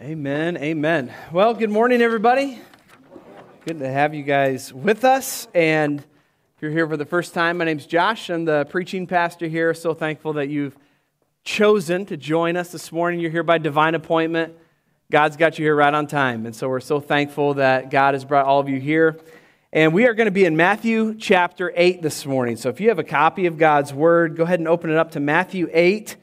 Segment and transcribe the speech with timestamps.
[0.00, 0.56] Amen.
[0.58, 1.12] Amen.
[1.32, 2.60] Well, good morning, everybody.
[3.66, 5.48] Good to have you guys with us.
[5.52, 8.30] And if you're here for the first time, my name's Josh.
[8.30, 9.74] I'm the preaching pastor here.
[9.74, 10.78] So thankful that you've
[11.42, 13.18] chosen to join us this morning.
[13.18, 14.54] You're here by divine appointment.
[15.10, 16.46] God's got you here right on time.
[16.46, 19.18] And so we're so thankful that God has brought all of you here.
[19.72, 22.56] And we are going to be in Matthew chapter 8 this morning.
[22.56, 25.10] So if you have a copy of God's word, go ahead and open it up
[25.12, 26.14] to Matthew 8.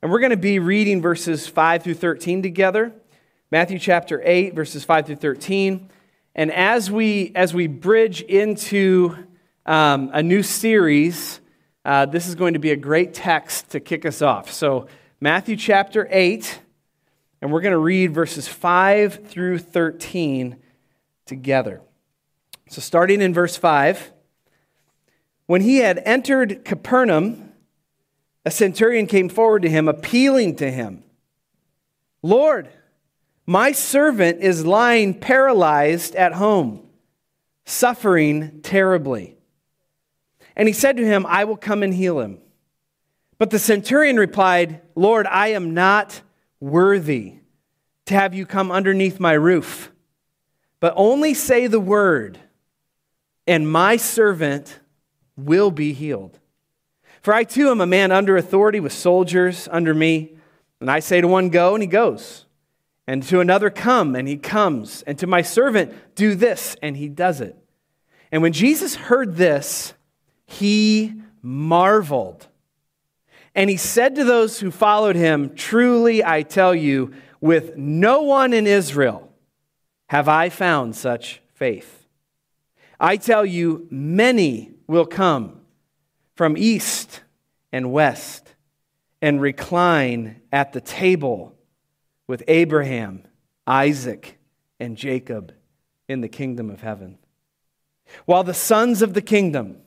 [0.00, 2.94] And we're going to be reading verses 5 through 13 together.
[3.52, 5.88] Matthew chapter 8, verses 5 through 13.
[6.34, 9.16] And as we, as we bridge into
[9.64, 11.40] um, a new series,
[11.84, 14.50] uh, this is going to be a great text to kick us off.
[14.50, 14.88] So,
[15.20, 16.58] Matthew chapter 8,
[17.40, 20.56] and we're going to read verses 5 through 13
[21.24, 21.80] together.
[22.68, 24.10] So, starting in verse 5,
[25.46, 27.52] when he had entered Capernaum,
[28.44, 31.04] a centurion came forward to him, appealing to him
[32.22, 32.68] Lord,
[33.46, 36.82] my servant is lying paralyzed at home,
[37.64, 39.36] suffering terribly.
[40.56, 42.38] And he said to him, I will come and heal him.
[43.38, 46.22] But the centurion replied, Lord, I am not
[46.58, 47.34] worthy
[48.06, 49.92] to have you come underneath my roof,
[50.80, 52.38] but only say the word,
[53.46, 54.80] and my servant
[55.36, 56.38] will be healed.
[57.20, 60.36] For I too am a man under authority with soldiers under me,
[60.80, 62.45] and I say to one, Go, and he goes
[63.06, 65.02] and to another, come, and he comes.
[65.02, 67.56] And to my servant, do this, and he does it.
[68.32, 69.94] And when Jesus heard this,
[70.46, 72.48] he marveled.
[73.54, 78.52] And he said to those who followed him, Truly I tell you, with no one
[78.52, 79.32] in Israel
[80.08, 82.06] have I found such faith.
[82.98, 85.60] I tell you, many will come
[86.34, 87.20] from east
[87.72, 88.54] and west
[89.20, 91.55] and recline at the table
[92.26, 93.22] with Abraham,
[93.66, 94.38] Isaac,
[94.78, 95.52] and Jacob
[96.08, 97.18] in the kingdom of heaven.
[98.24, 99.78] While the sons of the kingdom,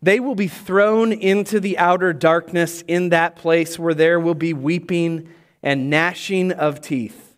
[0.00, 4.52] they will be thrown into the outer darkness in that place where there will be
[4.52, 5.28] weeping
[5.62, 7.36] and gnashing of teeth.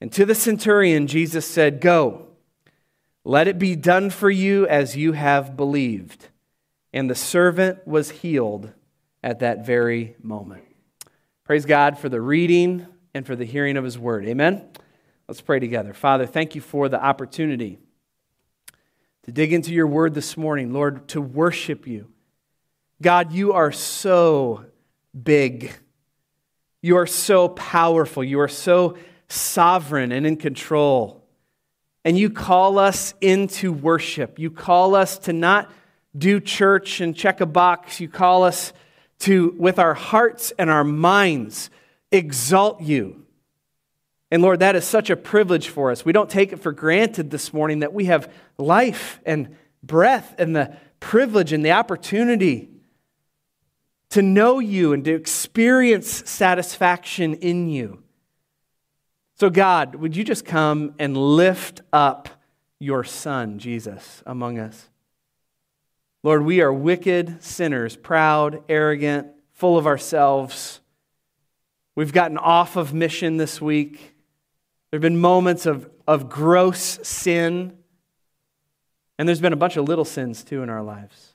[0.00, 2.28] And to the centurion, Jesus said, Go,
[3.24, 6.28] let it be done for you as you have believed.
[6.92, 8.72] And the servant was healed
[9.22, 10.64] at that very moment.
[11.44, 14.26] Praise God for the reading and for the hearing of his word.
[14.26, 14.68] Amen?
[15.26, 15.92] Let's pray together.
[15.92, 17.78] Father, thank you for the opportunity
[19.24, 22.08] to dig into your word this morning, Lord, to worship you.
[23.02, 24.64] God, you are so
[25.22, 25.72] big.
[26.80, 28.24] You are so powerful.
[28.24, 28.96] You are so
[29.28, 31.24] sovereign and in control.
[32.04, 34.38] And you call us into worship.
[34.38, 35.70] You call us to not
[36.16, 38.00] do church and check a box.
[38.00, 38.72] You call us
[39.20, 41.70] to, with our hearts and our minds,
[42.10, 43.24] exalt you.
[44.30, 46.04] And Lord, that is such a privilege for us.
[46.04, 50.54] We don't take it for granted this morning that we have life and breath and
[50.54, 52.70] the privilege and the opportunity
[54.10, 58.02] to know you and to experience satisfaction in you.
[59.34, 62.28] So, God, would you just come and lift up
[62.78, 64.88] your Son, Jesus, among us?
[66.22, 70.80] Lord, we are wicked sinners, proud, arrogant, full of ourselves.
[71.98, 74.14] We've gotten off of mission this week.
[74.90, 77.76] There have been moments of, of gross sin.
[79.18, 81.34] And there's been a bunch of little sins too in our lives.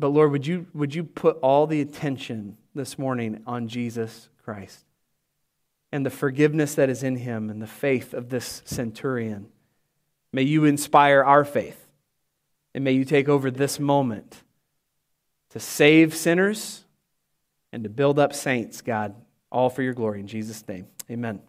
[0.00, 4.84] But Lord, would you, would you put all the attention this morning on Jesus Christ
[5.92, 9.46] and the forgiveness that is in him and the faith of this centurion?
[10.32, 11.86] May you inspire our faith.
[12.74, 14.42] And may you take over this moment
[15.50, 16.84] to save sinners
[17.72, 19.14] and to build up saints, God,
[19.50, 20.20] all for your glory.
[20.20, 21.40] In Jesus' name, amen.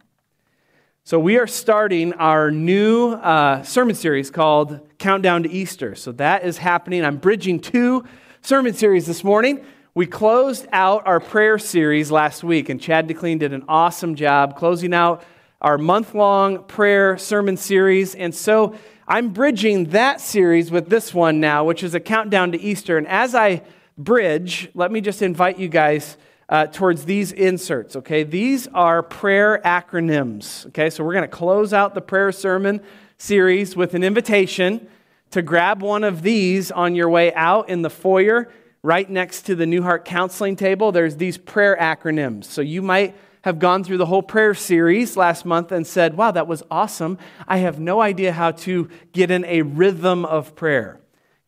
[1.04, 5.94] So, we are starting our new uh, sermon series called Countdown to Easter.
[5.94, 7.04] So, that is happening.
[7.04, 8.04] I'm bridging two
[8.42, 9.64] sermon series this morning.
[9.94, 14.56] We closed out our prayer series last week, and Chad DeClean did an awesome job
[14.56, 15.24] closing out
[15.60, 18.14] our month long prayer sermon series.
[18.14, 18.76] And so,
[19.08, 22.98] I'm bridging that series with this one now, which is a countdown to Easter.
[22.98, 23.62] And as I
[24.04, 26.16] bridge, let me just invite you guys
[26.48, 28.24] uh, towards these inserts, okay?
[28.24, 30.90] These are prayer acronyms, okay?
[30.90, 32.80] So we're going to close out the prayer sermon
[33.18, 34.88] series with an invitation
[35.30, 38.50] to grab one of these on your way out in the foyer
[38.82, 40.90] right next to the New Heart counseling table.
[40.90, 42.46] There's these prayer acronyms.
[42.46, 46.30] So you might have gone through the whole prayer series last month and said, wow,
[46.30, 47.16] that was awesome.
[47.46, 51.00] I have no idea how to get in a rhythm of prayer.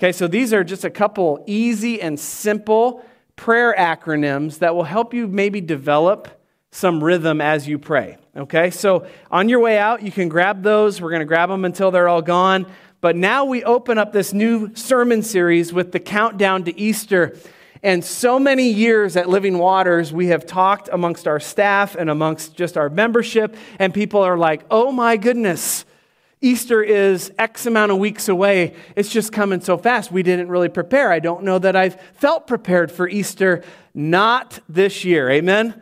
[0.02, 3.04] Okay, so these are just a couple easy and simple
[3.37, 8.16] prayer acronyms that will help you maybe develop some rhythm as you pray.
[8.37, 11.00] Okay, so on your way out, you can grab those.
[11.00, 12.66] We're going to grab them until they're all gone.
[13.00, 17.38] But now we open up this new sermon series with the countdown to Easter.
[17.81, 22.56] And so many years at Living Waters, we have talked amongst our staff and amongst
[22.56, 25.84] just our membership, and people are like, oh my goodness,
[26.43, 28.75] Easter is X amount of weeks away.
[28.97, 30.11] It's just coming so fast.
[30.11, 31.12] We didn't really prepare.
[31.12, 33.62] I don't know that I've felt prepared for Easter.
[33.94, 35.31] Not this year.
[35.31, 35.81] Amen?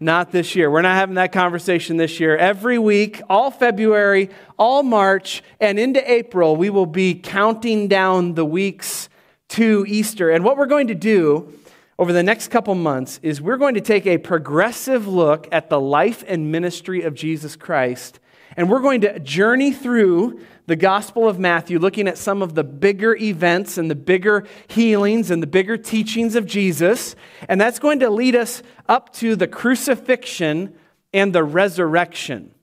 [0.00, 0.68] Not this year.
[0.68, 2.36] We're not having that conversation this year.
[2.36, 8.44] Every week, all February, all March, and into April, we will be counting down the
[8.44, 9.08] weeks
[9.50, 10.30] to Easter.
[10.30, 11.52] And what we're going to do
[11.98, 15.78] over the next couple months is we're going to take a progressive look at the
[15.80, 18.18] life and ministry of Jesus Christ.
[18.56, 22.64] And we're going to journey through the Gospel of Matthew, looking at some of the
[22.64, 27.16] bigger events and the bigger healings and the bigger teachings of Jesus.
[27.48, 30.74] And that's going to lead us up to the crucifixion
[31.12, 32.54] and the resurrection.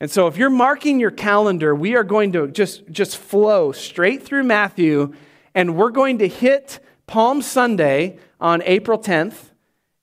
[0.00, 4.22] And so if you're marking your calendar, we are going to just, just flow straight
[4.22, 5.14] through Matthew
[5.54, 9.50] and we're going to hit Palm Sunday on April 10th,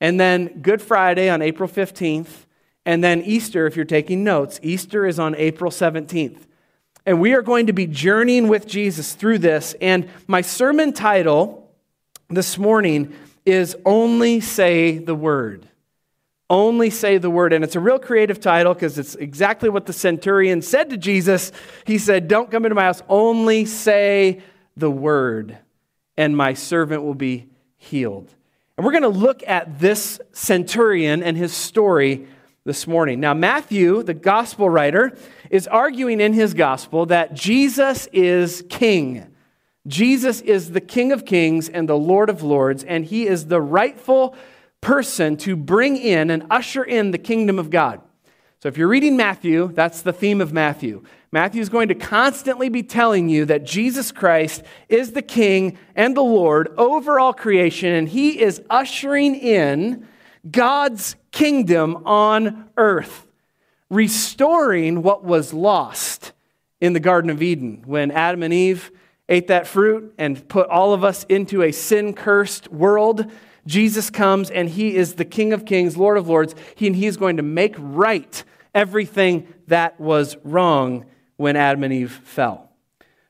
[0.02, 2.45] and then Good Friday on April 15th,
[2.86, 6.46] and then Easter, if you're taking notes, Easter is on April 17th.
[7.06, 9.76] And we are going to be journeying with Jesus through this.
[9.82, 11.72] And my sermon title
[12.30, 13.14] this morning
[13.46, 15.68] is Only Say the Word.
[16.50, 17.54] Only say the word.
[17.54, 21.52] And it's a real creative title because it's exactly what the centurion said to Jesus.
[21.86, 24.42] He said, Don't come into my house, only say
[24.78, 25.58] the word,
[26.18, 27.48] and my servant will be
[27.78, 28.30] healed.
[28.78, 32.28] And we're going to look at this centurion and his story
[32.66, 33.20] this morning.
[33.20, 35.16] Now, Matthew, the gospel writer,
[35.52, 39.28] is arguing in his gospel that Jesus is king.
[39.86, 43.62] Jesus is the King of kings and the Lord of lords, and he is the
[43.62, 44.36] rightful
[44.82, 48.02] person to bring in and usher in the kingdom of God.
[48.64, 51.04] So, if you're reading Matthew, that's the theme of Matthew.
[51.32, 56.18] Matthew is going to constantly be telling you that Jesus Christ is the King and
[56.18, 60.08] the Lord over all creation, and he is ushering in
[60.50, 63.28] God's kingdom on earth,
[63.90, 66.34] restoring what was lost
[66.82, 68.92] in the Garden of Eden when Adam and Eve
[69.28, 73.32] ate that fruit and put all of us into a sin cursed world.
[73.66, 77.08] Jesus comes and he is the King of Kings, Lord of Lords, he, and he
[77.08, 78.44] is going to make right
[78.76, 81.06] everything that was wrong
[81.38, 82.70] when Adam and Eve fell.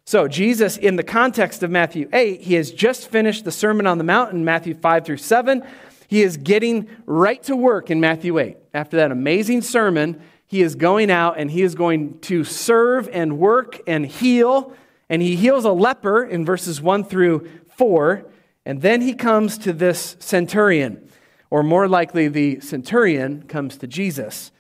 [0.07, 3.97] So, Jesus, in the context of Matthew 8, he has just finished the Sermon on
[3.97, 5.63] the Mount in Matthew 5 through 7.
[6.07, 8.57] He is getting right to work in Matthew 8.
[8.73, 13.37] After that amazing sermon, he is going out and he is going to serve and
[13.37, 14.73] work and heal.
[15.09, 18.25] And he heals a leper in verses 1 through 4.
[18.65, 21.07] And then he comes to this centurion,
[21.51, 24.51] or more likely, the centurion comes to Jesus.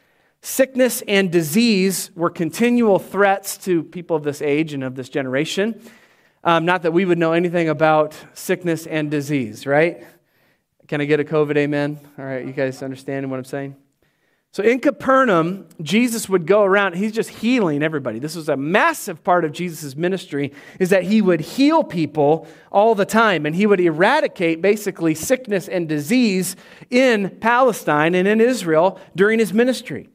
[0.41, 5.81] Sickness and disease were continual threats to people of this age and of this generation.
[6.43, 10.05] Um, not that we would know anything about sickness and disease, right?
[10.87, 11.99] Can I get a COVID amen?
[12.19, 13.75] All right, you guys understanding what I'm saying?
[14.51, 18.19] So in Capernaum, Jesus would go around, he's just healing everybody.
[18.19, 22.95] This was a massive part of Jesus' ministry, is that he would heal people all
[22.95, 26.55] the time, and he would eradicate basically sickness and disease
[26.89, 30.07] in Palestine and in Israel during his ministry.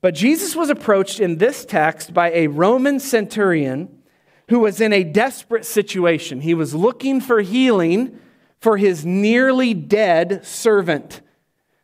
[0.00, 4.02] But Jesus was approached in this text by a Roman centurion
[4.48, 6.40] who was in a desperate situation.
[6.40, 8.18] He was looking for healing
[8.64, 11.20] for his nearly dead servant.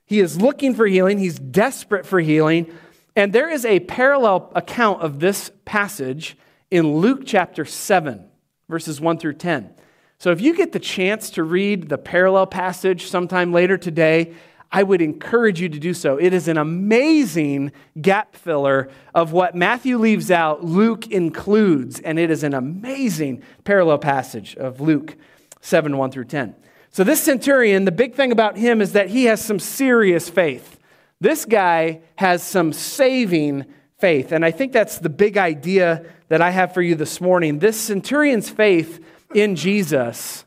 [0.07, 2.73] He is looking for healing, he's desperate for healing.
[3.15, 6.39] And there is a parallel account of this passage
[6.71, 8.25] in Luke chapter 7,
[8.71, 9.75] verses 1 through 10.
[10.17, 14.33] So if you get the chance to read the parallel passage sometime later today,
[14.73, 16.17] I would encourage you to do so.
[16.17, 22.31] It is an amazing gap filler of what Matthew leaves out, Luke includes, and it
[22.31, 25.19] is an amazing parallel passage of Luke
[25.61, 26.55] 7 1 through 10.
[26.93, 30.79] So, this centurion, the big thing about him is that he has some serious faith.
[31.21, 33.67] This guy has some saving
[33.99, 34.33] faith.
[34.33, 37.59] And I think that's the big idea that I have for you this morning.
[37.59, 39.05] This centurion's faith
[39.35, 40.45] in Jesus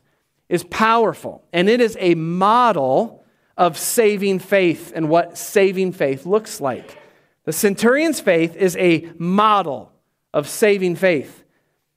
[0.48, 3.24] is powerful, and it is a model
[3.56, 6.98] of saving faith and what saving faith looks like.
[7.44, 9.92] The centurion's faith is a model
[10.32, 11.43] of saving faith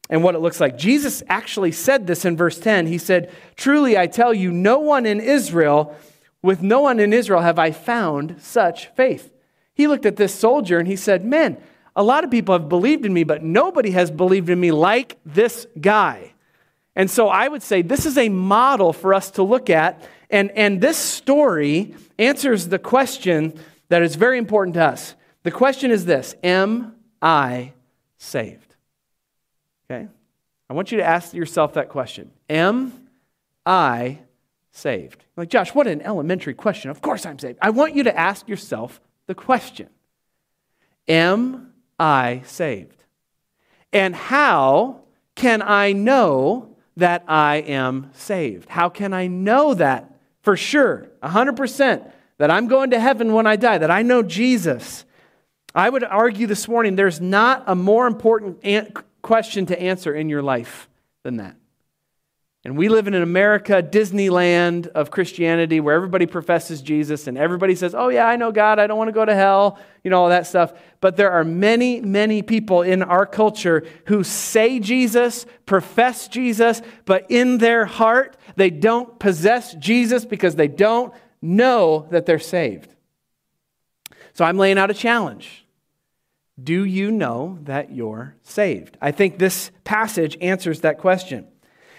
[0.10, 0.78] and what it looks like.
[0.78, 2.88] Jesus actually said this in verse 10.
[2.88, 5.96] He said, Truly I tell you, no one in Israel,
[6.42, 9.32] with no one in Israel have I found such faith.
[9.74, 11.58] He looked at this soldier and he said, Man,
[11.96, 15.18] a lot of people have believed in me, but nobody has believed in me like
[15.26, 16.34] this guy.
[16.96, 20.52] And so I would say this is a model for us to look at and,
[20.52, 23.54] and this story answers the question
[23.90, 25.16] that is very important to us.
[25.44, 27.74] The question is this Am I
[28.18, 28.67] saved?
[29.90, 30.08] Okay?
[30.70, 33.08] I want you to ask yourself that question Am
[33.66, 34.20] I
[34.72, 35.24] saved?
[35.36, 36.92] Like, Josh, what an elementary question.
[36.92, 37.60] Of course I'm saved.
[37.62, 39.90] I want you to ask yourself the question
[41.08, 43.04] Am I saved?
[43.94, 45.02] And how
[45.36, 48.70] can I know that I am saved?
[48.70, 53.56] How can I know that for sure, 100%, that I'm going to heaven when I
[53.56, 55.06] die, that I know Jesus?
[55.74, 58.60] I would argue this morning there's not a more important
[59.22, 60.88] question to answer in your life
[61.24, 61.56] than that.
[62.68, 67.76] And we live in an America, Disneyland of Christianity, where everybody professes Jesus and everybody
[67.76, 68.78] says, Oh, yeah, I know God.
[68.78, 70.74] I don't want to go to hell, you know, all that stuff.
[71.00, 77.26] But there are many, many people in our culture who say Jesus, profess Jesus, but
[77.30, 82.94] in their heart, they don't possess Jesus because they don't know that they're saved.
[84.34, 85.67] So I'm laying out a challenge.
[86.62, 88.98] Do you know that you're saved?
[89.02, 91.48] I think this passage answers that question.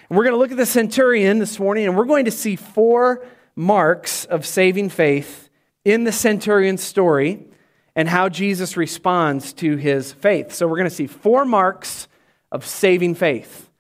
[0.09, 2.57] And we're going to look at the centurion this morning, and we're going to see
[2.57, 3.25] four
[3.55, 5.49] marks of saving faith
[5.85, 7.47] in the centurion's story
[7.95, 10.53] and how Jesus responds to his faith.
[10.53, 12.09] So we're going to see four marks
[12.51, 13.71] of saving faith,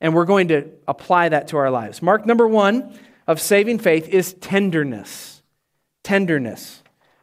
[0.00, 2.02] and we're going to apply that to our lives.
[2.02, 5.42] Mark number one of saving faith is tenderness.
[6.02, 6.81] Tenderness.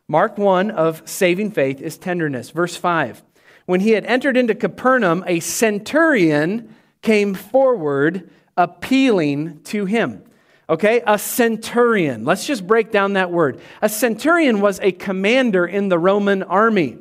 [0.10, 2.50] Mark 1 of saving faith is tenderness.
[2.50, 3.24] Verse 5.
[3.68, 10.24] When he had entered into Capernaum, a centurion came forward appealing to him.
[10.68, 12.26] Okay, a centurion.
[12.26, 13.62] Let's just break down that word.
[13.84, 16.98] A centurion was a commander in the Roman army.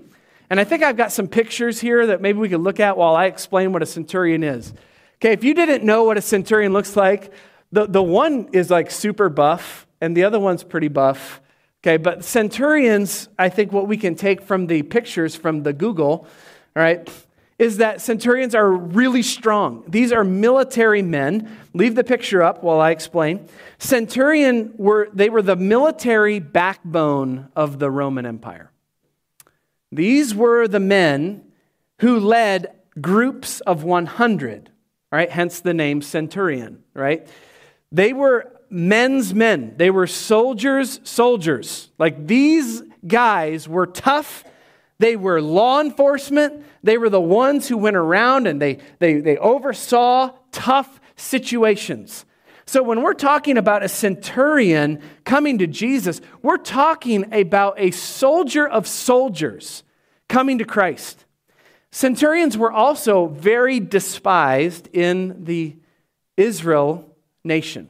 [0.50, 3.16] And I think I've got some pictures here that maybe we could look at while
[3.16, 4.74] I explain what a centurion is.
[5.16, 7.32] Okay, if you didn't know what a centurion looks like,
[7.72, 11.40] the, the one is like super buff, and the other one's pretty buff.
[11.88, 16.26] Okay, but centurions, I think what we can take from the pictures from the Google,
[16.76, 17.08] all right,
[17.58, 19.84] is that centurions are really strong.
[19.88, 21.56] These are military men.
[21.72, 23.48] Leave the picture up while I explain.
[23.78, 28.70] Centurion were they were the military backbone of the Roman Empire.
[29.90, 31.42] These were the men
[32.00, 34.68] who led groups of 100,
[35.10, 35.30] right?
[35.30, 37.26] Hence the name centurion, right?
[37.90, 39.74] They were men's men.
[39.76, 41.90] They were soldiers, soldiers.
[41.98, 44.44] Like these guys were tough
[44.98, 46.64] they were law enforcement.
[46.82, 52.24] They were the ones who went around and they, they, they oversaw tough situations.
[52.66, 58.68] So, when we're talking about a centurion coming to Jesus, we're talking about a soldier
[58.68, 59.84] of soldiers
[60.28, 61.24] coming to Christ.
[61.90, 65.76] Centurions were also very despised in the
[66.36, 67.88] Israel nation.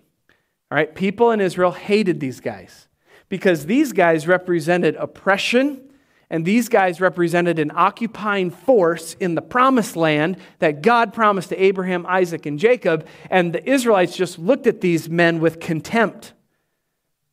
[0.70, 2.88] All right, people in Israel hated these guys
[3.28, 5.88] because these guys represented oppression
[6.30, 11.62] and these guys represented an occupying force in the promised land that God promised to
[11.62, 13.06] Abraham, Isaac, and Jacob.
[13.30, 16.34] And the Israelites just looked at these men with contempt.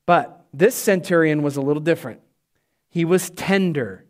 [0.05, 2.21] But this centurion was a little different.
[2.89, 4.05] He was tender.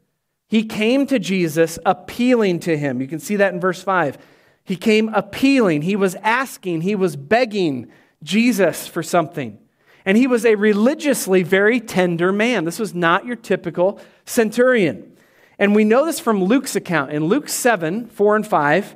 [0.48, 3.01] He came to Jesus appealing to him.
[3.01, 4.20] You can see that in verse 5.
[4.63, 5.82] He came appealing.
[5.82, 6.82] He was asking.
[6.82, 7.91] He was begging
[8.25, 9.58] Jesus for something.
[10.03, 12.65] And he was a religiously very tender man.
[12.65, 15.15] This was not your typical centurion.
[15.58, 17.12] And we know this from Luke's account.
[17.12, 18.96] In Luke 7, 4 and 5,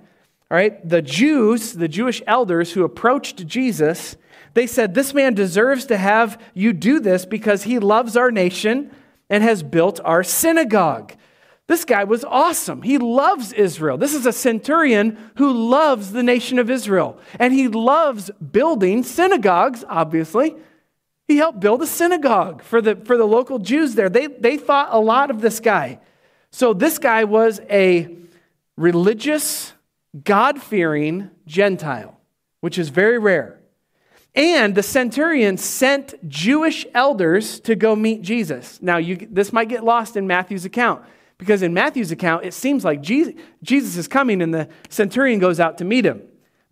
[0.52, 4.18] all right, the Jews, the Jewish elders who approached Jesus,
[4.56, 8.92] they said, This man deserves to have you do this because he loves our nation
[9.30, 11.14] and has built our synagogue.
[11.70, 12.82] This guy was awesome.
[12.82, 13.96] He loves Israel.
[13.96, 17.20] This is a centurion who loves the nation of Israel.
[17.38, 20.56] And he loves building synagogues, obviously.
[21.28, 24.10] He helped build a synagogue for the, for the local Jews there.
[24.10, 26.00] They, they thought a lot of this guy.
[26.50, 28.18] So, this guy was a
[28.76, 29.74] religious,
[30.24, 32.20] God fearing Gentile,
[32.62, 33.60] which is very rare.
[34.34, 38.82] And the centurion sent Jewish elders to go meet Jesus.
[38.82, 41.04] Now, you, this might get lost in Matthew's account
[41.40, 45.60] because in Matthew's account, it seems like Jesus, Jesus is coming and the centurion goes
[45.60, 46.22] out to meet him.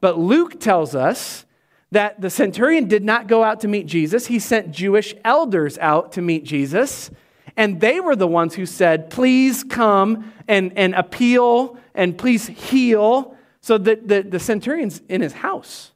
[0.02, 1.46] But Luke tells us
[1.92, 4.28] that the centurion did not go out to meet Jesus.
[4.28, 7.10] He sent Jewish elders out to meet Jesus.
[7.56, 13.36] And they were the ones who said, please come and, and appeal and please heal.
[13.62, 15.92] So that the, the centurion's in his house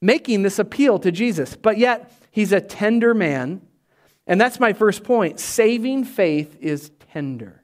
[0.00, 1.56] making this appeal to Jesus.
[1.56, 3.62] But yet, he's a tender man.
[4.26, 5.40] And that's my first point.
[5.40, 7.57] Saving faith is tender.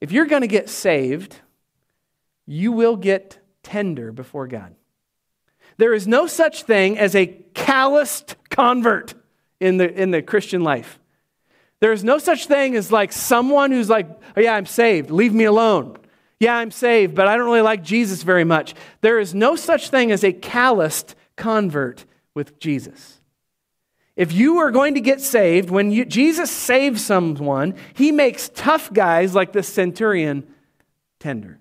[0.00, 1.36] If you're going to get saved,
[2.46, 4.74] you will get tender before God.
[5.76, 9.14] There is no such thing as a calloused convert
[9.60, 10.98] in the, in the Christian life.
[11.80, 15.32] There is no such thing as like someone who's like, oh, yeah, I'm saved, leave
[15.32, 15.96] me alone.
[16.40, 18.74] Yeah, I'm saved, but I don't really like Jesus very much.
[19.00, 23.17] There is no such thing as a calloused convert with Jesus.
[24.18, 28.92] If you are going to get saved, when you, Jesus saves someone, he makes tough
[28.92, 30.44] guys like this centurion
[31.20, 31.60] tender.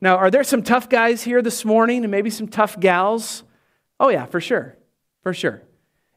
[0.00, 3.42] Now, are there some tough guys here this morning and maybe some tough gals?
[3.98, 4.76] Oh, yeah, for sure.
[5.24, 5.60] For sure.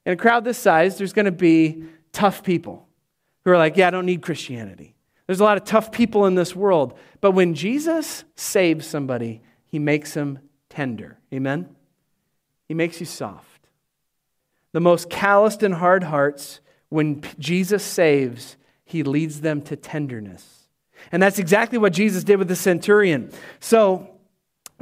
[0.06, 2.88] In a crowd this size, there's going to be tough people
[3.44, 4.94] who are like, yeah, I don't need Christianity.
[5.26, 6.96] There's a lot of tough people in this world.
[7.22, 10.38] But when Jesus saves somebody, he makes them
[10.70, 11.18] tender.
[11.34, 11.76] Amen?
[12.68, 13.53] He makes you soft.
[14.74, 20.68] The most calloused and hard hearts, when Jesus saves, he leads them to tenderness.
[21.12, 23.32] And that's exactly what Jesus did with the centurion.
[23.60, 24.10] So,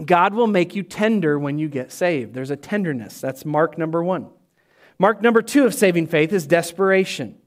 [0.04, 2.34] God will make you tender when you get saved.
[2.34, 3.22] There's a tenderness.
[3.22, 4.30] That's mark number one.
[4.98, 7.38] Mark number two of saving faith is desperation.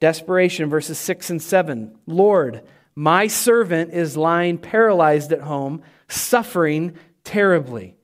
[0.00, 1.96] Desperation, verses six and seven.
[2.06, 2.62] Lord,
[2.94, 7.96] my servant is lying paralyzed at home, suffering terribly.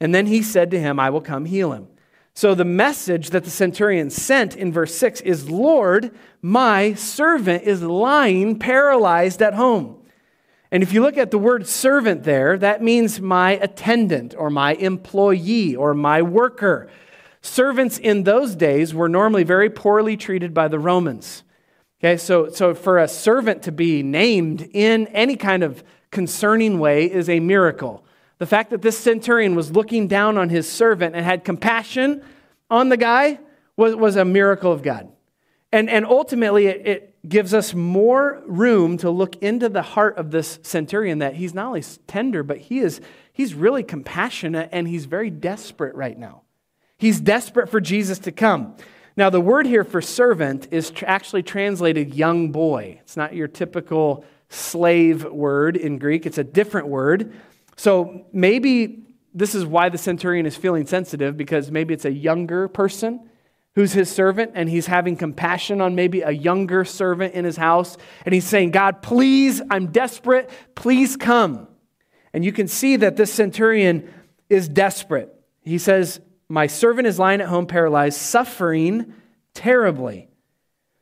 [0.00, 1.88] And then he said to him, I will come heal him.
[2.36, 7.80] So the message that the centurion sent in verse 6 is Lord, my servant is
[7.80, 10.04] lying paralyzed at home.
[10.70, 14.74] And if you look at the word servant there, that means my attendant or my
[14.74, 16.90] employee or my worker.
[17.40, 21.42] Servants in those days were normally very poorly treated by the Romans.
[22.00, 27.10] Okay, so, so for a servant to be named in any kind of concerning way
[27.10, 28.05] is a miracle.
[28.38, 32.22] The fact that this centurion was looking down on his servant and had compassion
[32.70, 33.38] on the guy
[33.76, 35.08] was, was a miracle of God.
[35.72, 40.30] And, and ultimately, it, it gives us more room to look into the heart of
[40.30, 43.00] this centurion that he's not only tender, but he is,
[43.32, 46.42] he's really compassionate and he's very desperate right now.
[46.98, 48.76] He's desperate for Jesus to come.
[49.16, 52.98] Now, the word here for servant is tr- actually translated young boy.
[53.02, 57.34] It's not your typical slave word in Greek, it's a different word.
[57.76, 62.68] So maybe this is why the centurion is feeling sensitive because maybe it's a younger
[62.68, 63.28] person
[63.74, 67.98] who's his servant and he's having compassion on maybe a younger servant in his house
[68.24, 71.68] and he's saying, God, please, I'm desperate, please come.
[72.32, 74.12] And you can see that this centurion
[74.48, 75.32] is desperate.
[75.62, 79.12] He says, My servant is lying at home paralyzed, suffering
[79.52, 80.28] terribly.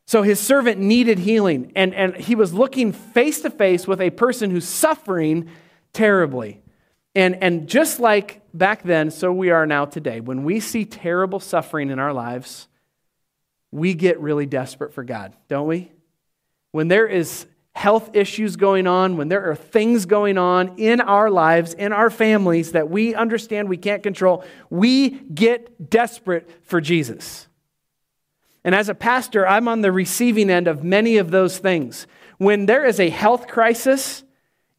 [0.07, 4.11] So his servant needed healing, and, and he was looking face to face with a
[4.11, 5.49] person who's suffering
[5.93, 6.61] terribly.
[7.15, 10.21] And, and just like back then, so we are now today.
[10.21, 12.67] When we see terrible suffering in our lives,
[13.71, 15.93] we get really desperate for God, don't we?
[16.73, 21.31] When there is health issues going on, when there are things going on in our
[21.31, 27.49] lives, in our families that we understand we can't control, we get desperate for Jesus.
[28.65, 32.07] And as a pastor, I'm on the receiving end of many of those things.
[32.39, 34.23] When there is a health crisis,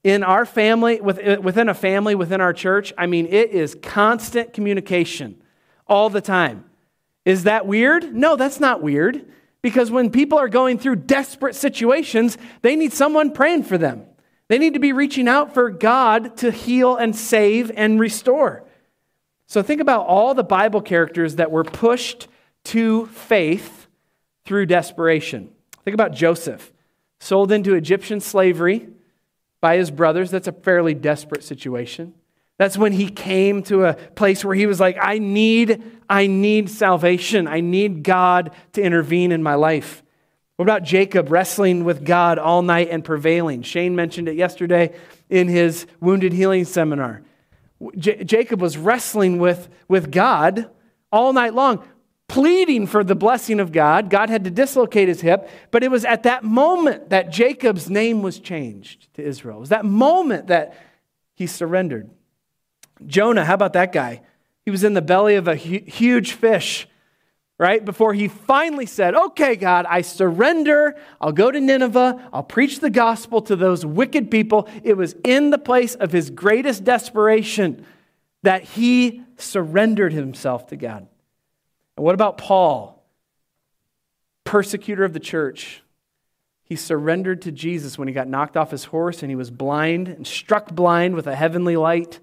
[0.05, 4.53] in our family, uh, within a family, within our church, I mean, it is constant
[4.53, 5.41] communication
[5.87, 6.63] all the time.
[7.25, 8.13] Is that weird?
[8.13, 9.25] No, that's not weird.
[9.63, 14.05] Because when people are going through desperate situations, they need someone praying for them.
[14.47, 18.63] They need to be reaching out for God to heal and save and restore.
[19.47, 22.27] So think about all the Bible characters that were pushed
[22.65, 23.87] to faith
[24.45, 25.49] through desperation.
[25.83, 26.71] Think about Joseph,
[27.19, 28.89] sold into Egyptian slavery
[29.65, 30.29] by his brothers.
[30.29, 32.13] That's a fairly desperate situation.
[32.59, 36.69] That's when he came to a place where he was like, I need, I need
[36.69, 37.47] salvation.
[37.47, 40.03] I need God to intervene in my life.
[40.57, 43.63] What about Jacob wrestling with God all night and prevailing?
[43.63, 44.93] Shane mentioned it yesterday
[45.31, 47.23] in his wounded healing seminar.
[47.97, 50.69] J- Jacob was wrestling with, with God
[51.11, 51.83] all night long,
[52.27, 54.09] pleading for the blessing of God.
[54.09, 58.21] God had to dislocate his hip, but it was at that moment that Jacob's name
[58.21, 59.57] was changed to Israel.
[59.57, 60.75] It was that moment that
[61.35, 62.09] he surrendered.
[63.05, 64.21] Jonah, how about that guy?
[64.63, 66.87] He was in the belly of a hu- huge fish,
[67.59, 67.83] right?
[67.83, 70.95] Before he finally said, Okay, God, I surrender.
[71.21, 72.29] I'll go to Nineveh.
[72.33, 74.67] I'll preach the gospel to those wicked people.
[74.83, 77.85] It was in the place of his greatest desperation
[78.41, 81.07] that he surrendered himself to God.
[81.97, 83.05] And what about Paul,
[84.43, 85.81] persecutor of the church?
[86.63, 90.07] He surrendered to Jesus when he got knocked off his horse and he was blind
[90.07, 92.19] and struck blind with a heavenly light.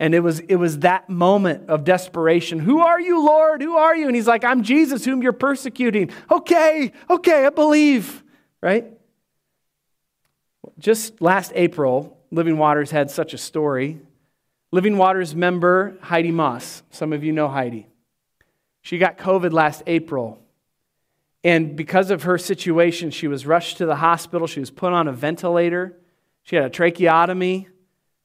[0.00, 2.58] And it was, it was that moment of desperation.
[2.58, 3.62] Who are you, Lord?
[3.62, 4.06] Who are you?
[4.06, 6.10] And he's like, I'm Jesus, whom you're persecuting.
[6.30, 8.24] Okay, okay, I believe,
[8.60, 8.86] right?
[10.78, 14.00] Just last April, Living Waters had such a story.
[14.72, 16.82] Living Waters member Heidi Moss.
[16.90, 17.89] Some of you know Heidi.
[18.82, 20.42] She got COVID last April.
[21.42, 24.46] And because of her situation, she was rushed to the hospital.
[24.46, 25.98] She was put on a ventilator.
[26.42, 27.68] She had a tracheotomy.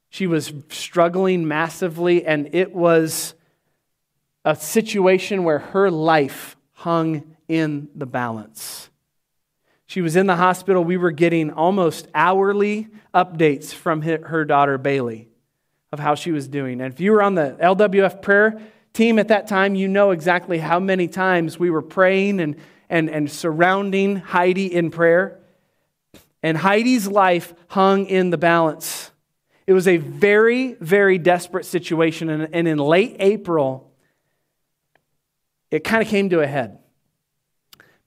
[0.09, 3.33] She was struggling massively, and it was
[4.45, 8.89] a situation where her life hung in the balance.
[9.87, 10.83] She was in the hospital.
[10.83, 15.29] We were getting almost hourly updates from her daughter, Bailey,
[15.91, 16.81] of how she was doing.
[16.81, 18.61] And if you were on the LWF prayer
[18.95, 22.55] team at that time, you know exactly how many times we were praying and,
[22.89, 25.39] and, and surrounding Heidi in prayer.
[26.41, 29.11] And Heidi's life hung in the balance.
[29.67, 32.29] It was a very, very desperate situation.
[32.29, 33.91] And, and in late April,
[35.71, 36.79] it kind of came to a head.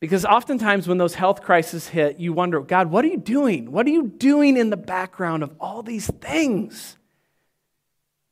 [0.00, 3.72] Because oftentimes when those health crises hit, you wonder, God, what are you doing?
[3.72, 6.96] What are you doing in the background of all these things?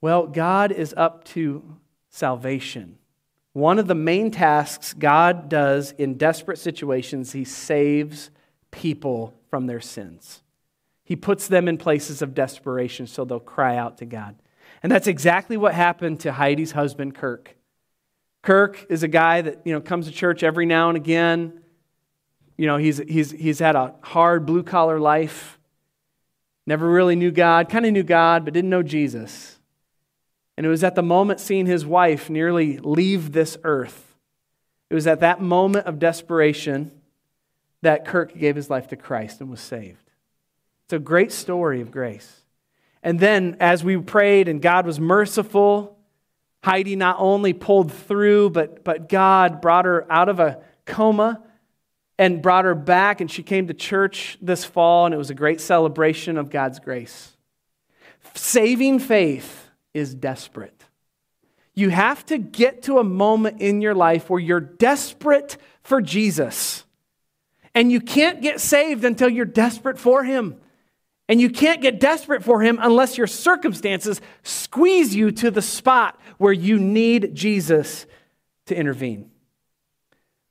[0.01, 1.77] Well, God is up to
[2.17, 2.97] salvation.
[3.53, 8.31] One of the main tasks God does in desperate situations, He saves
[8.71, 10.43] people from their sins.
[11.05, 14.37] He puts them in places of desperation so they'll cry out to God.
[14.83, 17.55] And that's exactly what happened to Heidi's husband, Kirk.
[18.43, 21.61] Kirk is a guy that you know comes to church every now and again.
[22.57, 25.59] You know, he's, he's, he's had a hard blue collar life.
[26.67, 29.56] Never really knew God, kind of knew God, but didn't know Jesus.
[30.57, 34.15] And it was at the moment seeing his wife nearly leave this earth.
[34.89, 36.93] It was at that moment of desperation
[37.83, 40.11] that Kirk gave his life to Christ and was saved.
[40.85, 42.43] It's a great story of grace.
[43.03, 45.97] And then, as we prayed and God was merciful,
[46.65, 51.43] Heidi not only pulled through, but, but God brought her out of a coma
[52.19, 55.35] and brought her back, and she came to church this fall, and it was a
[55.35, 57.37] great celebration of God's grace.
[58.35, 59.56] Saving faith
[59.97, 60.85] is desperate.
[61.75, 66.85] You have to get to a moment in your life where you're desperate for Jesus.
[67.75, 70.61] And you can't get saved until you're desperate for Him.
[71.29, 76.21] And you can't get desperate for him unless your circumstances squeeze you to the spot
[76.39, 78.07] where you need Jesus
[78.67, 79.31] to intervene.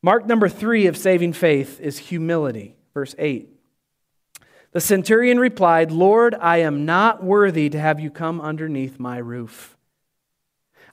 [0.02, 2.76] Mark number three of saving faith is humility.
[2.94, 3.55] Verse 8.
[4.76, 9.78] The centurion replied, Lord, I am not worthy to have you come underneath my roof.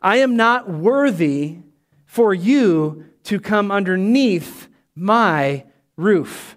[0.00, 1.58] I am not worthy
[2.06, 5.64] for you to come underneath my
[5.96, 6.56] roof.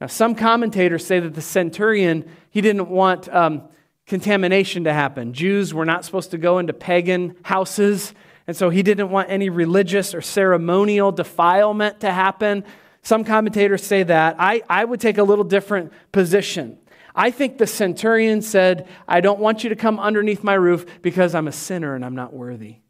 [0.00, 3.68] Now, some commentators say that the centurion, he didn't want um,
[4.08, 5.34] contamination to happen.
[5.34, 8.12] Jews were not supposed to go into pagan houses,
[8.48, 12.64] and so he didn't want any religious or ceremonial defilement to happen.
[13.08, 14.36] Some commentators say that.
[14.38, 16.76] I, I would take a little different position.
[17.14, 21.34] I think the centurion said, I don't want you to come underneath my roof because
[21.34, 22.80] I'm a sinner and I'm not worthy.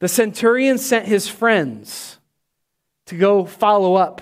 [0.00, 2.18] The centurion sent his friends
[3.06, 4.20] to go follow up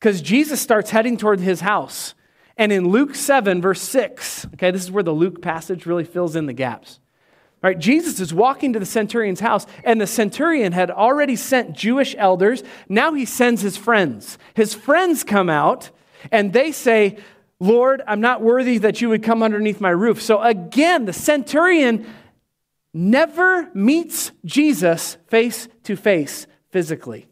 [0.00, 2.14] because Jesus starts heading toward his house.
[2.56, 6.34] And in Luke 7, verse 6, okay, this is where the Luke passage really fills
[6.34, 6.98] in the gaps.
[7.62, 12.14] Right, Jesus is walking to the centurion's house, and the centurion had already sent Jewish
[12.16, 12.62] elders.
[12.88, 14.38] Now he sends his friends.
[14.54, 15.90] His friends come out,
[16.32, 17.18] and they say,
[17.58, 20.22] Lord, I'm not worthy that you would come underneath my roof.
[20.22, 22.06] So again, the centurion
[22.94, 27.26] never meets Jesus face to face physically.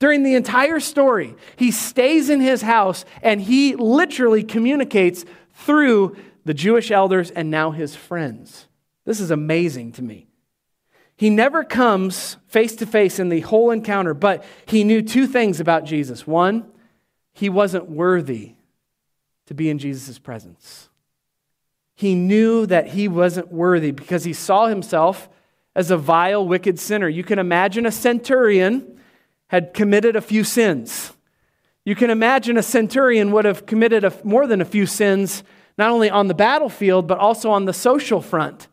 [0.00, 6.54] During the entire story, he stays in his house and he literally communicates through the
[6.54, 8.66] Jewish elders and now his friends.
[9.04, 10.28] This is amazing to me.
[11.16, 15.60] He never comes face to face in the whole encounter, but he knew two things
[15.60, 16.26] about Jesus.
[16.26, 16.66] One,
[17.32, 18.54] he wasn't worthy
[19.46, 20.88] to be in Jesus' presence.
[21.94, 25.28] He knew that he wasn't worthy because he saw himself
[25.76, 27.08] as a vile, wicked sinner.
[27.08, 28.98] You can imagine a centurion
[29.48, 31.12] had committed a few sins.
[31.84, 35.44] You can imagine a centurion would have committed a, more than a few sins,
[35.76, 38.68] not only on the battlefield, but also on the social front.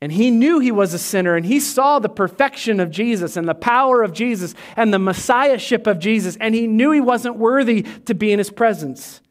[0.00, 3.48] And he knew he was a sinner, and he saw the perfection of Jesus and
[3.48, 7.82] the power of Jesus and the messiahship of Jesus, and he knew he wasn't worthy
[8.04, 9.22] to be in his presence.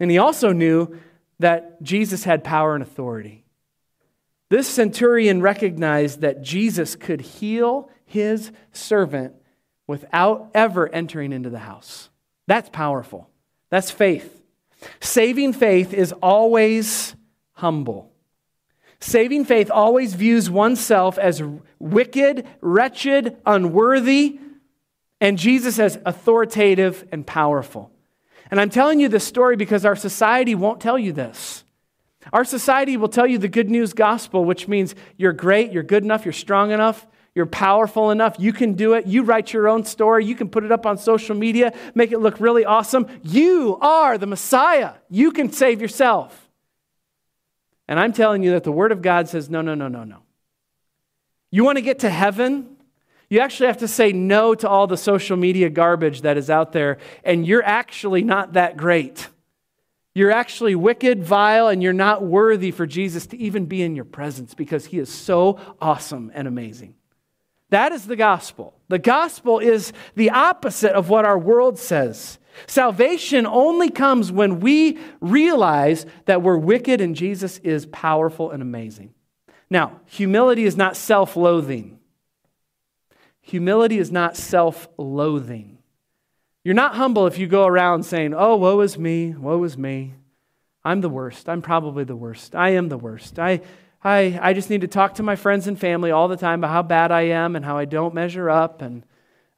[0.00, 0.98] And he also knew
[1.38, 3.44] that Jesus had power and authority.
[4.50, 9.34] This centurion recognized that Jesus could heal his servant
[9.86, 12.08] without ever entering into the house.
[12.46, 13.28] That's powerful.
[13.70, 14.42] That's faith.
[15.00, 17.14] Saving faith is always
[17.52, 18.07] humble.
[19.00, 21.42] Saving faith always views oneself as
[21.78, 24.40] wicked, wretched, unworthy,
[25.20, 27.90] and Jesus as authoritative and powerful.
[28.50, 31.64] And I'm telling you this story because our society won't tell you this.
[32.32, 36.02] Our society will tell you the good news gospel, which means you're great, you're good
[36.02, 37.06] enough, you're strong enough,
[37.38, 38.34] You're powerful enough.
[38.40, 39.06] You can do it.
[39.06, 40.24] You write your own story.
[40.24, 43.06] You can put it up on social media, make it look really awesome.
[43.22, 44.94] You are the Messiah.
[45.08, 46.47] You can save yourself.
[47.88, 50.18] And I'm telling you that the Word of God says, no, no, no, no, no.
[51.50, 52.76] You want to get to heaven?
[53.30, 56.72] You actually have to say no to all the social media garbage that is out
[56.72, 59.28] there, and you're actually not that great.
[60.14, 64.04] You're actually wicked, vile, and you're not worthy for Jesus to even be in your
[64.04, 66.94] presence because he is so awesome and amazing.
[67.70, 68.74] That is the gospel.
[68.88, 72.38] The gospel is the opposite of what our world says.
[72.66, 79.14] Salvation only comes when we realize that we're wicked and Jesus is powerful and amazing.
[79.70, 81.98] Now, humility is not self loathing.
[83.42, 85.78] Humility is not self loathing.
[86.64, 90.14] You're not humble if you go around saying, Oh, woe is me, woe is me.
[90.84, 91.48] I'm the worst.
[91.48, 92.54] I'm probably the worst.
[92.54, 93.38] I am the worst.
[93.38, 93.60] I,
[94.02, 96.70] I, I just need to talk to my friends and family all the time about
[96.70, 99.04] how bad I am and how I don't measure up and,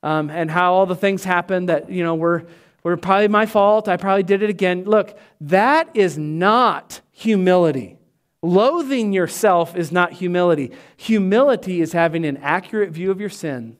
[0.02, 2.46] um, and how all the things happen that, you know, were,
[2.82, 3.86] were probably my fault.
[3.86, 4.84] I probably did it again.
[4.84, 7.98] Look, that is not humility.
[8.42, 10.72] Loathing yourself is not humility.
[10.96, 13.76] Humility is having an accurate view of your sin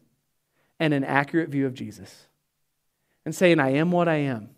[0.78, 2.26] and an accurate view of Jesus
[3.24, 4.50] and saying, I am what I am.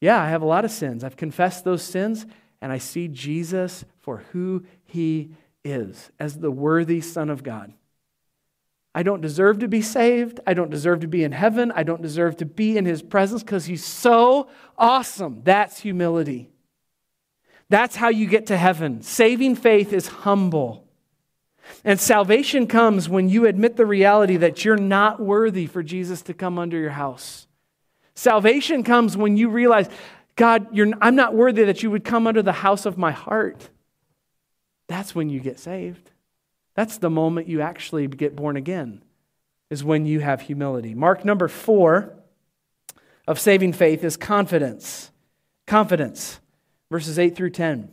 [0.00, 1.02] Yeah, I have a lot of sins.
[1.02, 2.26] I've confessed those sins,
[2.60, 4.64] and I see Jesus for who
[4.94, 5.32] he
[5.64, 7.72] is as the worthy Son of God.
[8.94, 10.38] I don't deserve to be saved.
[10.46, 11.72] I don't deserve to be in heaven.
[11.74, 15.40] I don't deserve to be in his presence because he's so awesome.
[15.42, 16.48] That's humility.
[17.68, 19.02] That's how you get to heaven.
[19.02, 20.86] Saving faith is humble.
[21.84, 26.34] And salvation comes when you admit the reality that you're not worthy for Jesus to
[26.34, 27.48] come under your house.
[28.14, 29.88] Salvation comes when you realize,
[30.36, 33.70] God, I'm not worthy that you would come under the house of my heart.
[34.88, 36.10] That's when you get saved.
[36.74, 39.02] That's the moment you actually get born again,
[39.70, 40.94] is when you have humility.
[40.94, 42.14] Mark number four
[43.26, 45.10] of saving faith is confidence.
[45.66, 46.40] Confidence,
[46.90, 47.90] verses 8 through 10.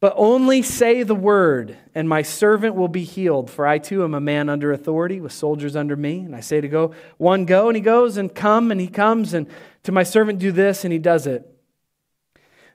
[0.00, 3.50] But only say the word, and my servant will be healed.
[3.50, 6.20] For I too am a man under authority, with soldiers under me.
[6.20, 9.34] And I say to go, one go, and he goes, and come, and he comes,
[9.34, 9.48] and
[9.82, 11.52] to my servant do this, and he does it.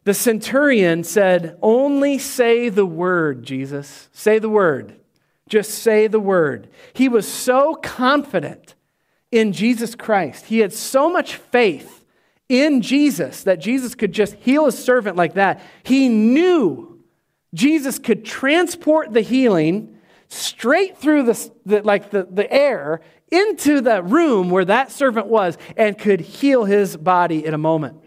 [0.03, 4.09] The centurion said, Only say the word, Jesus.
[4.11, 4.99] Say the word.
[5.47, 6.69] Just say the word.
[6.93, 8.75] He was so confident
[9.31, 10.45] in Jesus Christ.
[10.45, 12.03] He had so much faith
[12.49, 15.61] in Jesus that Jesus could just heal his servant like that.
[15.83, 16.99] He knew
[17.53, 24.03] Jesus could transport the healing straight through the, the like the, the air into the
[24.03, 28.02] room where that servant was and could heal his body in a moment.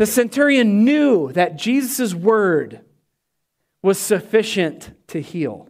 [0.00, 2.80] The centurion knew that Jesus' word
[3.82, 5.68] was sufficient to heal.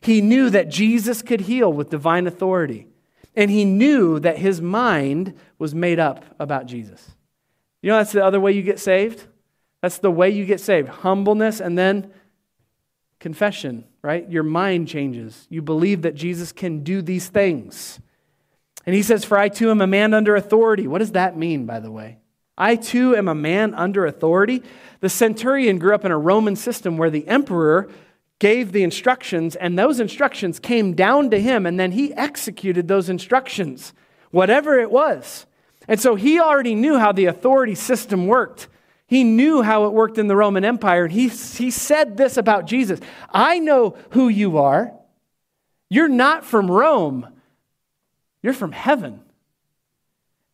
[0.00, 2.88] He knew that Jesus could heal with divine authority.
[3.36, 7.12] And he knew that his mind was made up about Jesus.
[7.82, 9.28] You know, that's the other way you get saved?
[9.80, 12.10] That's the way you get saved humbleness and then
[13.20, 14.28] confession, right?
[14.28, 15.46] Your mind changes.
[15.50, 18.00] You believe that Jesus can do these things.
[18.86, 20.88] And he says, For I too am a man under authority.
[20.88, 22.18] What does that mean, by the way?
[22.56, 24.62] I too am a man under authority.
[25.00, 27.88] The centurion grew up in a Roman system where the emperor
[28.38, 33.08] gave the instructions, and those instructions came down to him, and then he executed those
[33.08, 33.92] instructions,
[34.30, 35.46] whatever it was.
[35.86, 38.68] And so he already knew how the authority system worked.
[39.06, 42.66] He knew how it worked in the Roman Empire, and he, he said this about
[42.66, 42.98] Jesus
[43.30, 44.92] I know who you are.
[45.88, 47.28] You're not from Rome,
[48.42, 49.20] you're from heaven.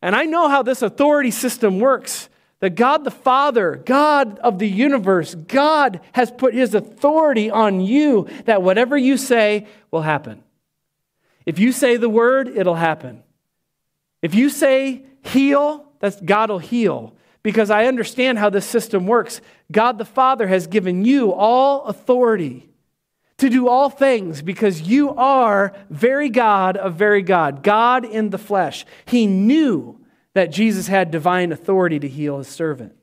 [0.01, 2.29] And I know how this authority system works.
[2.61, 8.27] That God the Father, God of the universe, God has put his authority on you
[8.45, 10.43] that whatever you say will happen.
[11.45, 13.23] If you say the word, it'll happen.
[14.21, 17.15] If you say heal, that's God will heal.
[17.43, 19.39] Because I understand how this system works.
[19.71, 22.68] God the Father has given you all authority
[23.39, 28.37] to do all things because you are very God of very God, God in the
[28.37, 28.85] flesh.
[29.05, 29.99] He knew
[30.33, 32.93] that Jesus had divine authority to heal his servant.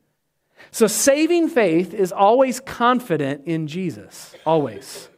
[0.70, 5.08] So saving faith is always confident in Jesus, always.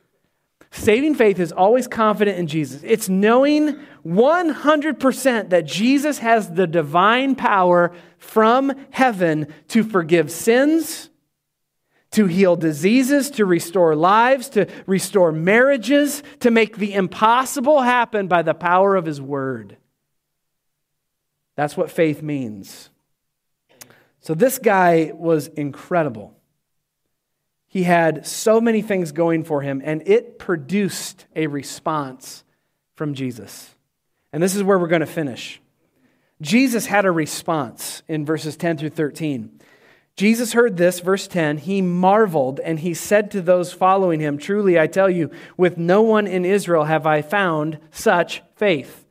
[0.70, 2.82] Saving faith is always confident in Jesus.
[2.84, 11.08] It's knowing 100% that Jesus has the divine power from heaven to forgive sins,
[12.12, 18.42] to heal diseases, to restore lives, to restore marriages, to make the impossible happen by
[18.42, 19.76] the power of his word.
[21.56, 22.90] That's what faith means.
[24.20, 26.34] So this guy was incredible.
[27.66, 32.42] He had so many things going for him, and it produced a response
[32.94, 33.74] from Jesus.
[34.32, 35.60] And this is where we're going to finish.
[36.40, 39.60] Jesus had a response in verses 10 through 13.
[40.18, 41.58] Jesus heard this, verse 10.
[41.58, 46.02] He marveled and he said to those following him, Truly I tell you, with no
[46.02, 49.06] one in Israel have I found such faith.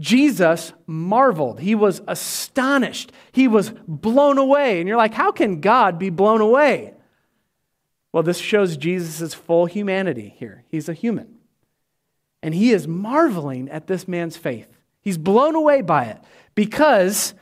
[0.00, 1.60] Jesus marveled.
[1.60, 3.12] He was astonished.
[3.30, 4.80] He was blown away.
[4.80, 6.94] And you're like, how can God be blown away?
[8.10, 10.64] Well, this shows Jesus' full humanity here.
[10.68, 11.32] He's a human.
[12.42, 14.66] And he is marveling at this man's faith.
[15.00, 16.18] He's blown away by it
[16.56, 17.34] because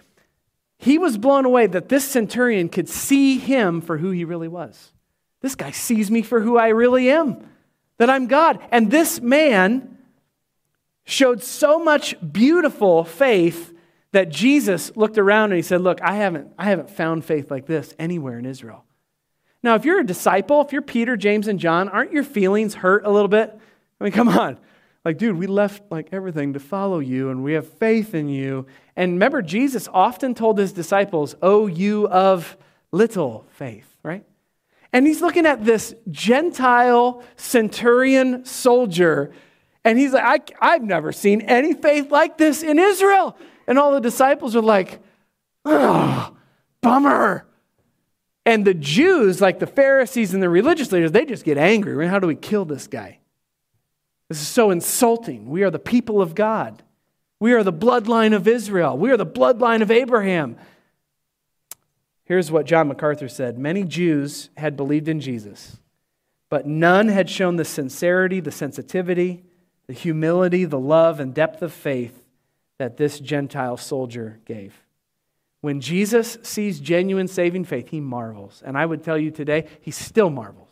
[0.82, 4.92] he was blown away that this centurion could see him for who he really was.
[5.40, 7.46] This guy sees me for who I really am,
[7.98, 8.58] that I'm God.
[8.72, 9.96] And this man
[11.04, 13.72] showed so much beautiful faith
[14.10, 17.66] that Jesus looked around and he said, Look, I haven't, I haven't found faith like
[17.66, 18.84] this anywhere in Israel.
[19.62, 23.06] Now, if you're a disciple, if you're Peter, James, and John, aren't your feelings hurt
[23.06, 23.56] a little bit?
[24.00, 24.58] I mean, come on.
[25.04, 28.66] Like, dude, we left like everything to follow you and we have faith in you.
[28.94, 32.56] And remember, Jesus often told his disciples, Oh, you of
[32.92, 34.24] little faith, right?
[34.92, 39.32] And he's looking at this Gentile centurion soldier,
[39.84, 43.36] and he's like, I, have never seen any faith like this in Israel.
[43.66, 45.00] And all the disciples are like,
[45.64, 46.36] Oh,
[46.80, 47.46] bummer.
[48.44, 52.06] And the Jews, like the Pharisees and the religious leaders, they just get angry.
[52.08, 53.18] How do we kill this guy?
[54.32, 55.50] This is so insulting.
[55.50, 56.82] We are the people of God.
[57.38, 58.96] We are the bloodline of Israel.
[58.96, 60.56] We are the bloodline of Abraham.
[62.24, 65.76] Here's what John MacArthur said Many Jews had believed in Jesus,
[66.48, 69.44] but none had shown the sincerity, the sensitivity,
[69.86, 72.24] the humility, the love, and depth of faith
[72.78, 74.80] that this Gentile soldier gave.
[75.60, 78.62] When Jesus sees genuine saving faith, he marvels.
[78.64, 80.71] And I would tell you today, he still marvels.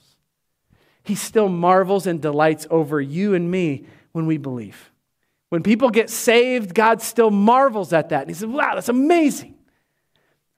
[1.03, 4.91] He still marvels and delights over you and me when we believe.
[5.49, 8.23] When people get saved, God still marvels at that.
[8.23, 9.55] And he says, wow, that's amazing.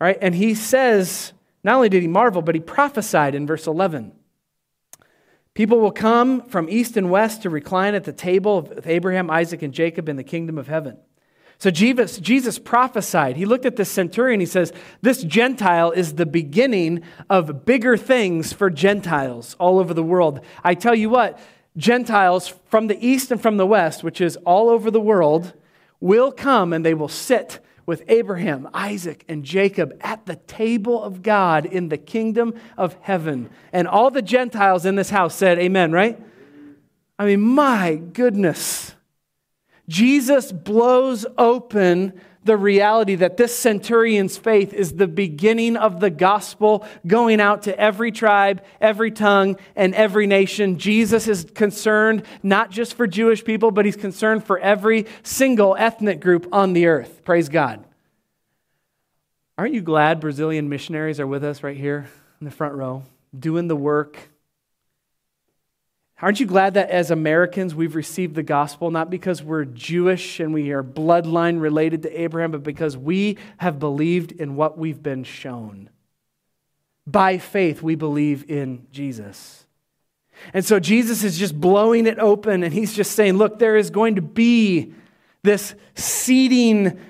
[0.01, 1.33] All right, and he says,
[1.65, 4.13] not only did he marvel, but he prophesied in verse 11.
[5.55, 9.63] People will come from east and west to recline at the table of Abraham, Isaac,
[9.63, 10.97] and Jacob in the kingdom of heaven.
[11.63, 13.37] So Jesus, Jesus prophesied.
[13.37, 14.41] He looked at this centurion.
[14.41, 20.03] He says, This Gentile is the beginning of bigger things for Gentiles all over the
[20.03, 20.41] world.
[20.65, 21.39] I tell you what,
[21.77, 25.53] Gentiles from the east and from the west, which is all over the world,
[26.01, 31.23] will come and they will sit with Abraham, Isaac, and Jacob at the table of
[31.23, 33.49] God in the kingdom of heaven.
[33.73, 36.21] And all the Gentiles in this house said, Amen, right?
[37.21, 38.97] I mean, my goodness.
[39.93, 46.87] Jesus blows open the reality that this centurion's faith is the beginning of the gospel
[47.07, 50.79] going out to every tribe, every tongue, and every nation.
[50.79, 56.21] Jesus is concerned not just for Jewish people, but he's concerned for every single ethnic
[56.21, 57.23] group on the earth.
[57.23, 57.85] Praise God.
[59.59, 62.09] Aren't you glad Brazilian missionaries are with us right here
[62.41, 63.03] in the front row,
[63.39, 64.32] doing the work?
[66.23, 70.55] Aren't you glad that as Americans we've received the gospel not because we're Jewish and
[70.55, 75.25] we are bloodline related to Abraham, but because we have believed in what we've been
[75.25, 75.91] shown?
[77.09, 79.67] By faith, we believe in Jesus.
[80.55, 83.91] And so Jesus is just blowing it open and he's just saying, look, there is
[83.91, 84.95] going to be
[85.43, 87.01] this seeding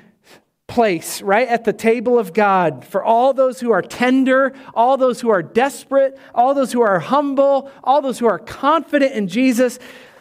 [0.73, 5.21] place, right at the table of God, for all those who are tender, all those
[5.21, 9.79] who are desperate, all those who are humble, all those who are confident in Jesus.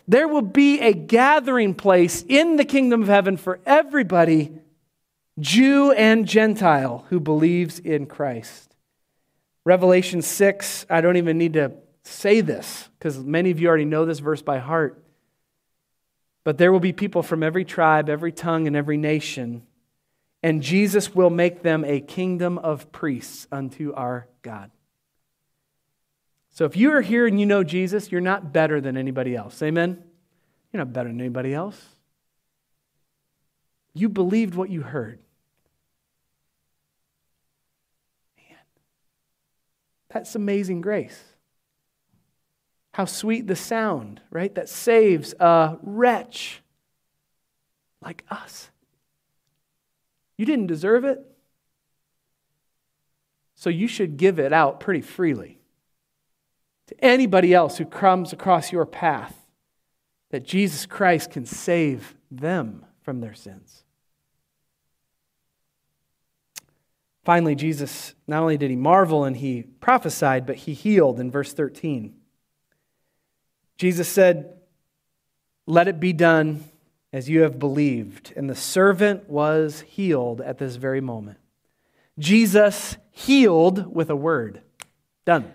[0.10, 4.52] There will be a gathering place in the kingdom of heaven for everybody,
[5.40, 8.76] Jew and Gentile, who believes in Christ.
[9.64, 11.72] Revelation 6, I don't even need to
[12.04, 15.02] say this because many of you already know this verse by heart.
[16.44, 19.66] But there will be people from every tribe, every tongue, and every nation
[20.44, 24.72] and Jesus will make them a kingdom of priests unto our God.
[26.50, 29.62] So if you are here and you know Jesus, you're not better than anybody else.
[29.62, 30.04] Amen?
[30.72, 31.80] You're not better than anybody else.
[33.94, 35.20] You believed what you heard.
[38.38, 38.58] Man,
[40.10, 41.22] that's amazing grace.
[42.94, 44.54] How sweet the sound, right?
[44.56, 46.62] That saves a wretch
[48.02, 48.71] like us.
[50.42, 51.24] You didn't deserve it.
[53.54, 55.60] So you should give it out pretty freely
[56.88, 59.36] to anybody else who comes across your path
[60.32, 63.84] that Jesus Christ can save them from their sins.
[67.24, 71.54] Finally, Jesus, not only did he marvel and he prophesied, but he healed in verse
[71.54, 72.16] 13.
[73.78, 74.58] Jesus said,
[75.68, 76.64] Let it be done
[77.14, 78.34] as you have believed.
[78.36, 81.38] And the servant was healed at this very moment.
[82.18, 84.62] Jesus healed with a word.
[85.26, 85.52] Done.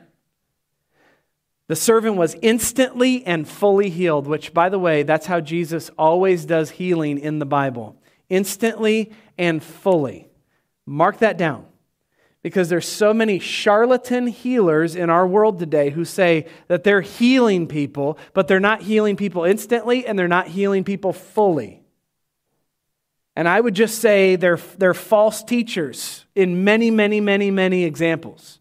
[1.68, 6.44] The servant was instantly and fully healed, which, by the way, that's how Jesus always
[6.44, 7.96] does healing in the Bible
[8.28, 10.28] instantly and fully.
[10.84, 11.66] Mark that down
[12.46, 17.66] because there's so many charlatan healers in our world today who say that they're healing
[17.66, 21.82] people, but they're not healing people instantly and they're not healing people fully.
[23.34, 28.60] And I would just say they're, they're false teachers in many, many, many, many examples.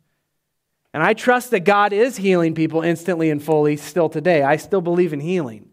[0.91, 4.41] And I trust that God is healing people instantly and fully still today.
[4.41, 5.69] I still believe in healing.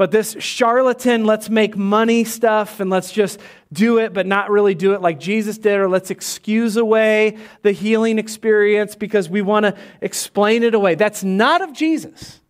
[0.00, 3.38] But this charlatan, let's make money stuff and let's just
[3.70, 7.72] do it, but not really do it like Jesus did, or let's excuse away the
[7.72, 10.94] healing experience because we want to explain it away.
[10.94, 12.40] That's not of Jesus.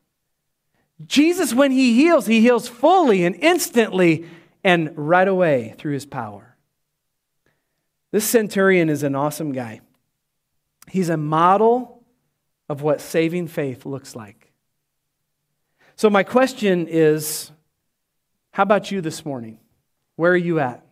[1.04, 4.26] Jesus, when he heals, he heals fully and instantly
[4.62, 6.56] and right away through his power.
[8.12, 9.80] This centurion is an awesome guy.
[10.86, 12.04] He's a model
[12.68, 14.49] of what saving faith looks like.
[16.00, 17.52] So, my question is
[18.52, 19.58] how about you this morning?
[20.16, 20.82] Where are you at?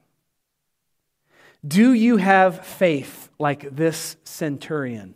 [1.67, 5.15] Do you have faith like this centurion?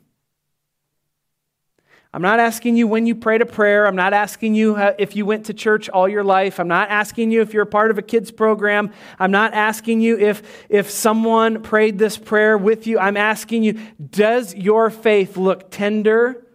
[2.15, 3.87] I'm not asking you when you prayed a prayer.
[3.87, 6.59] I'm not asking you uh, if you went to church all your life.
[6.59, 8.93] I'm not asking you if you're a part of a kids program.
[9.19, 12.99] I'm not asking you if, if someone prayed this prayer with you.
[12.99, 13.79] I'm asking you,
[14.11, 16.47] does your faith look tender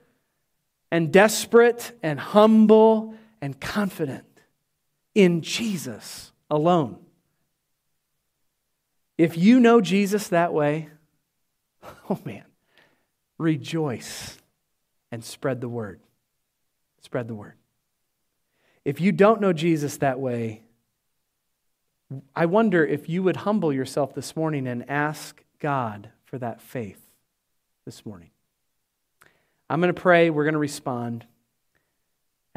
[0.89, 4.25] and desperate and humble and confident
[5.15, 6.97] in Jesus alone.
[9.17, 10.89] If you know Jesus that way,
[12.09, 12.45] oh man,
[13.37, 14.37] rejoice
[15.11, 15.99] and spread the word.
[17.01, 17.53] Spread the word.
[18.85, 20.63] If you don't know Jesus that way,
[22.35, 27.01] I wonder if you would humble yourself this morning and ask God for that faith
[27.85, 28.29] this morning.
[29.69, 31.25] I'm going to pray, we're going to respond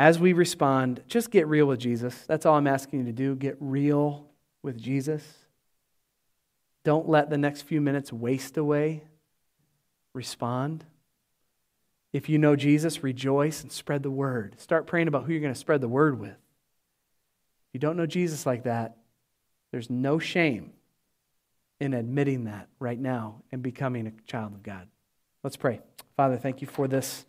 [0.01, 2.25] as we respond, just get real with Jesus.
[2.27, 3.37] That's all I'm asking you to do.
[3.37, 4.31] Get real
[4.63, 5.23] with Jesus.
[6.85, 9.05] Don't let the next few minutes waste away.
[10.15, 10.87] Respond.
[12.15, 14.59] If you know Jesus, rejoice and spread the word.
[14.59, 16.31] Start praying about who you're going to spread the word with.
[16.31, 18.97] If you don't know Jesus like that,
[19.71, 20.73] there's no shame
[21.79, 24.89] in admitting that right now and becoming a child of God.
[25.45, 25.81] Let's pray.
[26.17, 27.27] Father, thank you for this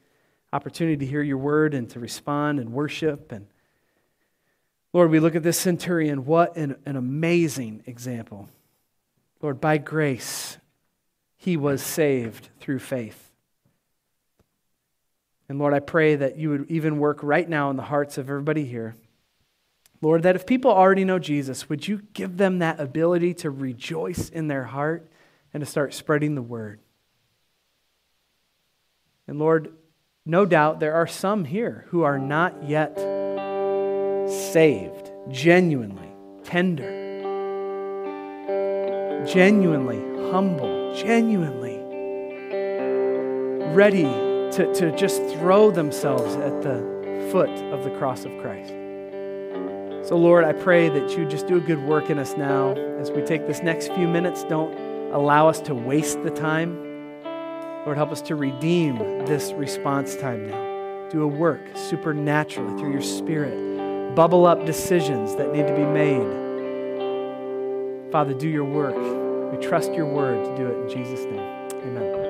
[0.54, 3.32] opportunity to hear your word and to respond and worship.
[3.32, 3.48] And
[4.94, 6.26] Lord, we look at this centurion.
[6.26, 8.50] What an, an amazing example.
[9.42, 10.58] Lord, by grace,
[11.38, 13.32] he was saved through faith.
[15.50, 18.30] And Lord, I pray that you would even work right now in the hearts of
[18.30, 18.96] everybody here.
[20.02, 24.30] Lord, that if people already know Jesus, would you give them that ability to rejoice
[24.30, 25.08] in their heart
[25.54, 26.80] and to start spreading the word?
[29.28, 29.74] And Lord,
[30.26, 32.96] no doubt there are some here who are not yet
[34.30, 36.10] saved, genuinely
[36.44, 37.00] tender,
[39.26, 40.00] genuinely
[40.32, 41.80] humble, genuinely
[43.74, 48.74] ready to, to just throw themselves at the foot of the cross of Christ.
[50.08, 53.10] So, Lord, I pray that you just do a good work in us now as
[53.12, 54.44] we take this next few minutes.
[54.44, 54.74] Don't
[55.12, 56.91] allow us to waste the time.
[57.86, 61.10] Lord, help us to redeem this response time now.
[61.10, 64.16] Do a work supernaturally through your Spirit.
[64.16, 66.22] Bubble up decisions that need to be made.
[68.12, 68.96] Father, do your work.
[69.52, 71.40] We trust your word to do it in Jesus' name.
[71.84, 72.21] Amen.